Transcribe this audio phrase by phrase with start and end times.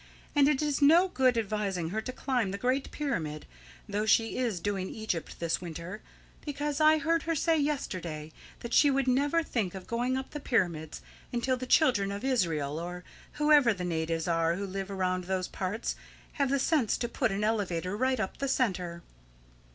[0.35, 3.45] And it is no good advising her to climb the Great Pyramid,
[3.87, 6.01] though she is doing Egypt this winter,
[6.43, 10.39] because I heard her say yesterday that she should never think of going up the
[10.39, 13.03] pyramids until the children of Israel, or
[13.33, 15.95] whoever the natives are who live around those parts,
[16.31, 19.03] have the sense to put an elevator right up the centre."